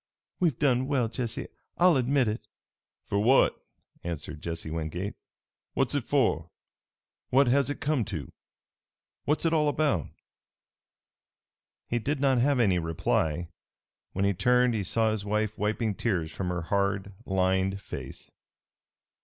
We've 0.39 0.57
done 0.57 0.87
well, 0.87 1.09
Jesse, 1.09 1.47
I'll 1.77 1.95
admit 1.95 2.27
it." 2.27 2.47
"For 3.05 3.19
what?" 3.19 3.63
answered 4.03 4.41
Jesse 4.41 4.71
Wingate. 4.71 5.13
"What's 5.75 5.93
it 5.93 6.05
for? 6.05 6.49
What 7.29 7.45
has 7.45 7.69
it 7.69 7.79
come 7.81 8.03
to? 8.05 8.31
What's 9.25 9.45
it 9.45 9.53
all 9.53 9.69
about?" 9.69 10.07
He 11.87 11.99
did 11.99 12.19
not 12.19 12.39
have 12.39 12.59
any 12.59 12.79
reply. 12.79 13.49
When 14.13 14.25
he 14.25 14.33
turned 14.33 14.73
he 14.73 14.83
saw 14.83 15.11
his 15.11 15.23
wife 15.23 15.55
wiping 15.59 15.93
tears 15.93 16.31
from 16.31 16.49
her 16.49 16.63
hard, 16.63 17.13
lined 17.27 17.79
face. 17.79 18.31